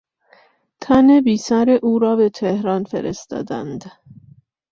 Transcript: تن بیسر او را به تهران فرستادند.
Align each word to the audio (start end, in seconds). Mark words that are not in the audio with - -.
تن 0.81 1.21
بیسر 1.21 1.79
او 1.83 1.99
را 1.99 2.15
به 2.15 2.29
تهران 2.29 2.83
فرستادند. 2.83 3.85